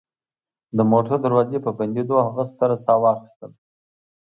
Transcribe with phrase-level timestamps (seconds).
[0.77, 3.55] د موټر دروازې په بندېدو هغه ستره ساه واخیستله